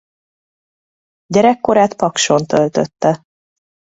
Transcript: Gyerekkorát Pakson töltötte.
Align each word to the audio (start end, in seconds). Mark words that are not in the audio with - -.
Gyerekkorát 1.27 1.95
Pakson 1.95 2.45
töltötte. 2.45 3.23